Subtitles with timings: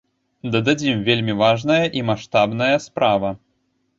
[0.53, 3.29] Дададзім, вельмі важная і маштабная справа.